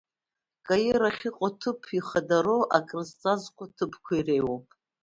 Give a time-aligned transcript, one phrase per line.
[0.67, 4.65] Каир ахьыҟоу аҭыԥ ихадароу, акрызҵазкуа аҭыԥқәа иреиуоуп.